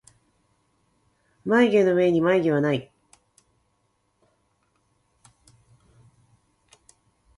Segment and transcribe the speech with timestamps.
[1.45, 2.91] まゆげのうえにはまゆげはない